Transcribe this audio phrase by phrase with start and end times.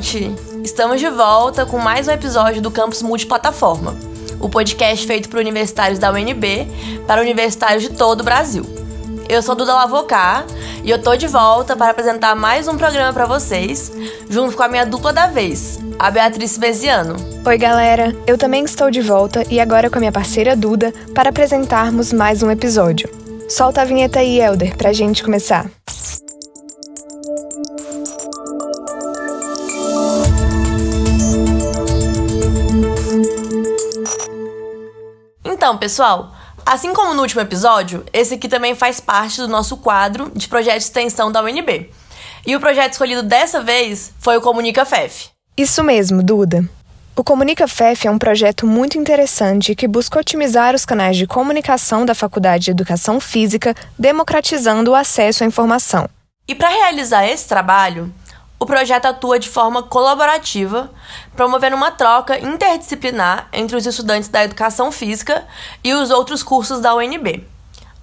[0.00, 0.30] gente!
[0.62, 3.96] Estamos de volta com mais um episódio do Campus Multiplataforma,
[4.38, 6.68] o podcast feito por universitários da UNB
[7.06, 8.64] para universitários de todo o Brasil.
[9.26, 10.44] Eu sou Duda Lavocá
[10.84, 13.90] e eu tô de volta para apresentar mais um programa para vocês,
[14.28, 17.16] junto com a minha dupla da vez, a Beatriz Beziano.
[17.44, 18.14] Oi, galera!
[18.26, 22.42] Eu também estou de volta e agora com a minha parceira Duda para apresentarmos mais
[22.42, 23.08] um episódio.
[23.48, 25.66] Solta a vinheta aí, Elder, pra gente começar.
[35.66, 36.32] Então, pessoal,
[36.64, 40.78] assim como no último episódio, esse aqui também faz parte do nosso quadro de projeto
[40.78, 41.90] de extensão da UNB.
[42.46, 45.30] E o projeto escolhido dessa vez foi o Comunica FEF.
[45.56, 46.64] Isso mesmo, Duda.
[47.16, 52.06] O Comunica FEF é um projeto muito interessante que busca otimizar os canais de comunicação
[52.06, 56.08] da Faculdade de Educação Física, democratizando o acesso à informação.
[56.46, 58.14] E para realizar esse trabalho,
[58.58, 60.90] o projeto atua de forma colaborativa,
[61.34, 65.46] promovendo uma troca interdisciplinar entre os estudantes da educação física
[65.84, 67.46] e os outros cursos da UNB.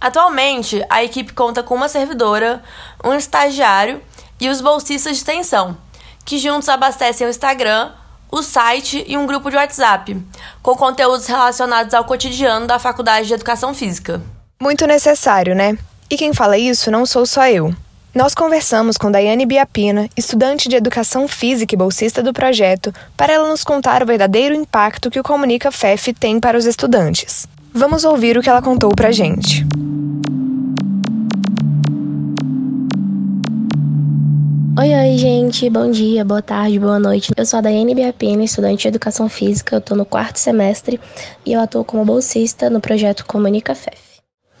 [0.00, 2.62] Atualmente, a equipe conta com uma servidora,
[3.04, 4.02] um estagiário
[4.40, 5.76] e os bolsistas de extensão,
[6.24, 7.92] que juntos abastecem o Instagram,
[8.30, 10.20] o site e um grupo de WhatsApp,
[10.62, 14.20] com conteúdos relacionados ao cotidiano da Faculdade de Educação Física.
[14.60, 15.78] Muito necessário, né?
[16.10, 17.74] E quem fala isso não sou só eu.
[18.14, 23.48] Nós conversamos com Daiane Biapina, estudante de Educação Física e bolsista do projeto, para ela
[23.48, 27.48] nos contar o verdadeiro impacto que o Comunica FEF tem para os estudantes.
[27.72, 29.64] Vamos ouvir o que ela contou pra gente.
[34.78, 35.70] Oi, oi, gente.
[35.70, 37.32] Bom dia, boa tarde, boa noite.
[37.34, 39.76] Eu sou a Daiane Biapina, estudante de Educação Física.
[39.76, 41.00] Eu tô no quarto semestre
[41.46, 44.11] e eu atuo como bolsista no projeto Comunica FEF.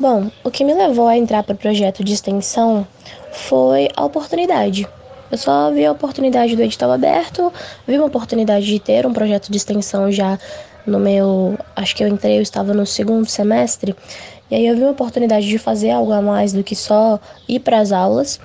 [0.00, 2.86] Bom, o que me levou a entrar para o projeto de extensão
[3.32, 4.86] foi a oportunidade.
[5.28, 7.52] Eu só vi a oportunidade do edital aberto,
[7.84, 10.38] vi uma oportunidade de ter um projeto de extensão já
[10.86, 11.58] no meu.
[11.74, 13.96] Acho que eu entrei, eu estava no segundo semestre,
[14.48, 17.58] e aí eu vi uma oportunidade de fazer algo a mais do que só ir
[17.58, 18.38] para as aulas.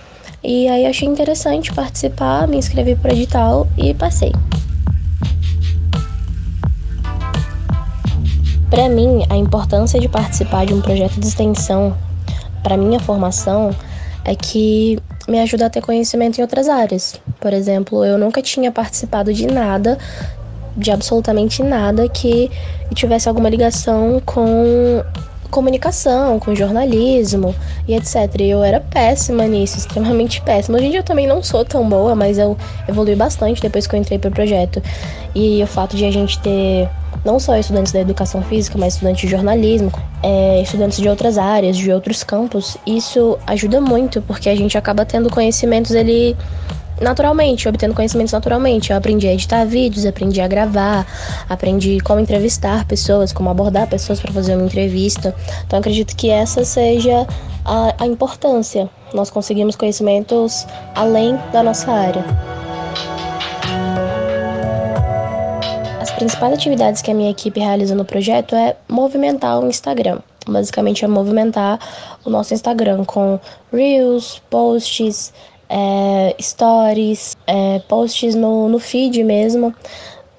[0.44, 4.32] E aí achei interessante participar, me inscrevi para o edital e passei.
[8.74, 11.96] Para mim, a importância de participar de um projeto de extensão
[12.64, 13.70] para minha formação
[14.26, 14.98] é que
[15.28, 17.22] me ajuda a ter conhecimento em outras áreas.
[17.40, 19.96] Por exemplo, eu nunca tinha participado de nada,
[20.76, 22.50] de absolutamente nada que
[22.96, 25.04] tivesse alguma ligação com
[25.54, 27.56] comunicação, com jornalismo
[27.88, 28.16] e etc.
[28.40, 30.78] E eu era péssima nisso, extremamente péssima.
[30.78, 32.58] Hoje em dia eu também não sou tão boa, mas eu
[32.90, 34.82] evolui bastante depois que eu entrei pro projeto.
[35.36, 36.90] E o fato de a gente ter
[37.24, 41.78] não só estudantes da educação física, mas estudantes de jornalismo, é, estudantes de outras áreas,
[41.78, 46.36] de outros campos, isso ajuda muito, porque a gente acaba tendo conhecimentos ele
[47.04, 48.92] naturalmente, obtendo conhecimentos naturalmente.
[48.92, 51.06] Eu aprendi a editar vídeos, aprendi a gravar,
[51.50, 55.36] aprendi como entrevistar pessoas, como abordar pessoas para fazer uma entrevista.
[55.66, 57.28] Então acredito que essa seja
[57.66, 58.90] a, a importância.
[59.14, 60.66] Nós conseguimos conhecimentos
[60.96, 62.24] além da nossa área.
[66.24, 70.20] principais atividades que a minha equipe realiza no projeto é movimentar o Instagram.
[70.48, 71.78] Basicamente é movimentar
[72.24, 73.38] o nosso Instagram com
[73.74, 75.34] reels, posts,
[75.74, 79.74] é, stories, é, posts no, no feed mesmo.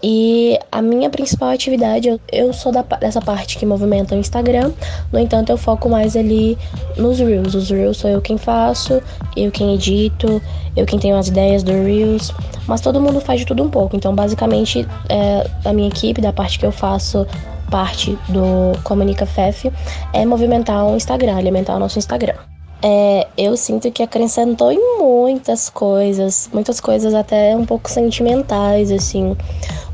[0.06, 4.71] E a minha principal atividade, eu, eu sou da, dessa parte que movimenta o Instagram,
[5.11, 6.59] no entanto, eu foco mais ali
[6.97, 7.55] nos Reels.
[7.55, 9.03] Os Reels sou eu quem faço,
[9.34, 10.43] eu quem edito,
[10.77, 12.33] eu quem tenho as ideias do Reels,
[12.69, 13.97] mas todo mundo faz de tudo um pouco.
[13.97, 17.27] Então, basicamente, é, a minha equipe, da parte que eu faço
[17.71, 19.72] parte do Comunica FEF,
[20.12, 22.34] é movimentar o Instagram, alimentar o nosso Instagram.
[22.82, 29.34] É, eu sinto que acrescentou em muitas coisas, muitas coisas até um pouco sentimentais, assim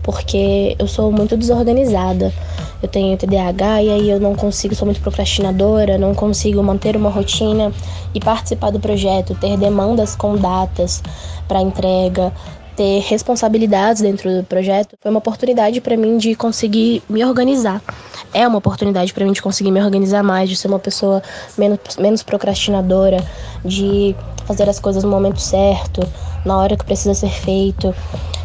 [0.02, 2.32] porque eu sou muito desorganizada.
[2.82, 7.10] Eu tenho TDAH e aí eu não consigo, sou muito procrastinadora, não consigo manter uma
[7.10, 7.72] rotina
[8.15, 11.03] e participar do projeto, ter demandas com datas
[11.47, 12.33] para entrega,
[12.74, 17.83] ter responsabilidades dentro do projeto, foi uma oportunidade para mim de conseguir me organizar.
[18.33, 21.22] É uma oportunidade para mim de conseguir me organizar mais, de ser uma pessoa
[21.57, 23.22] menos, menos procrastinadora,
[23.65, 24.15] de
[24.47, 26.01] fazer as coisas no momento certo,
[26.45, 27.95] na hora que precisa ser feito.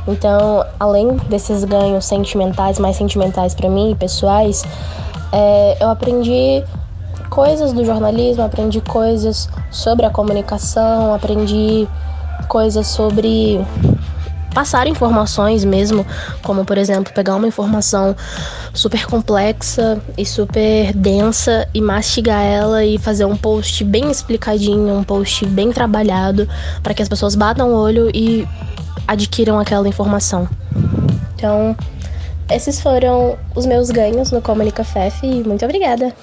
[0.07, 4.63] Então, além desses ganhos sentimentais, mais sentimentais para mim, pessoais,
[5.31, 6.63] é, eu aprendi
[7.30, 11.88] coisas do jornalismo, aprendi coisas sobre a comunicação, aprendi
[12.48, 13.60] coisas sobre
[14.55, 16.07] passar informações mesmo,
[16.41, 18.15] como por exemplo, pegar uma informação
[18.73, 25.03] super complexa e super densa e mastigar ela e fazer um post bem explicadinho, um
[25.03, 26.47] post bem trabalhado,
[26.81, 28.47] para que as pessoas batam o olho e
[29.05, 30.47] adquiram aquela informação.
[31.35, 31.75] Então,
[32.49, 36.13] esses foram os meus ganhos no Comunica FEF e muito obrigada!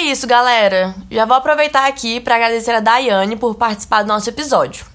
[0.00, 0.94] Isso, galera.
[1.10, 4.86] Já vou aproveitar aqui para agradecer a Daiane por participar do nosso episódio.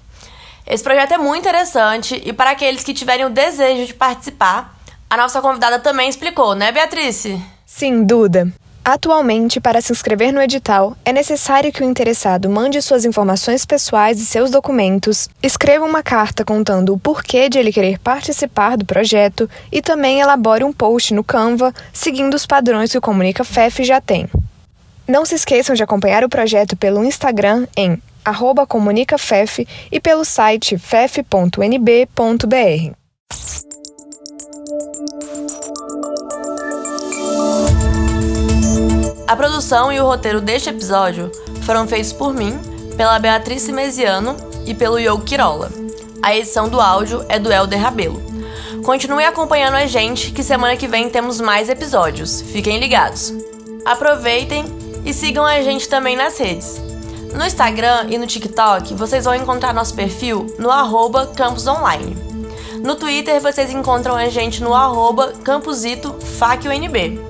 [0.66, 4.76] Esse projeto é muito interessante e para aqueles que tiverem o desejo de participar,
[5.08, 7.24] a nossa convidada também explicou, né, Beatriz?
[7.64, 8.52] Sim, Duda.
[8.84, 14.20] Atualmente, para se inscrever no edital, é necessário que o interessado mande suas informações pessoais
[14.20, 19.50] e seus documentos, escreva uma carta contando o porquê de ele querer participar do projeto
[19.72, 24.00] e também elabore um post no Canva, seguindo os padrões que o Comunica FEF já
[24.00, 24.28] tem.
[25.08, 28.02] Não se esqueçam de acompanhar o projeto pelo Instagram em
[28.68, 32.16] comunicafef e pelo site fef.nb.br.
[39.28, 41.30] A produção e o roteiro deste episódio
[41.62, 42.58] foram feitos por mim,
[42.96, 45.70] pela Beatriz Mesiano e pelo Yogo Quirola.
[46.20, 48.20] A edição do áudio é do Helder Rabelo.
[48.84, 52.40] Continue acompanhando a gente, que semana que vem temos mais episódios.
[52.40, 53.32] Fiquem ligados.
[53.84, 54.64] Aproveitem
[55.06, 56.82] e sigam a gente também nas redes.
[57.32, 62.14] No Instagram e no TikTok, vocês vão encontrar nosso perfil no arroba Campus Online.
[62.82, 67.20] No Twitter, vocês encontram a gente no arroba campusitofacunb.